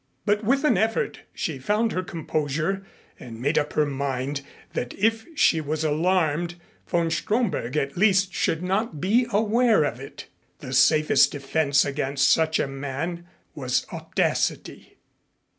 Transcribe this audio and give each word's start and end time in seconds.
But 0.25 0.43
with 0.43 0.63
an 0.63 0.79
effort 0.79 1.19
she 1.31 1.59
found 1.59 1.91
her 1.91 2.01
composure 2.01 2.83
and 3.19 3.39
made 3.39 3.55
up 3.59 3.73
her 3.73 3.85
mind 3.85 4.41
that 4.73 4.95
if 4.97 5.27
she 5.37 5.61
was 5.61 5.83
alarmed 5.83 6.55
von 6.87 7.11
Stromberg 7.11 7.77
at 7.77 7.95
least 7.95 8.33
should 8.33 8.63
not 8.63 8.99
be 8.99 9.27
aware 9.29 9.83
of 9.83 9.99
it. 9.99 10.25
The 10.57 10.73
safest 10.73 11.31
defense 11.33 11.85
against 11.85 12.27
such 12.27 12.57
a 12.57 12.65
man 12.65 13.27
was 13.53 13.85
audacity. 13.93 14.97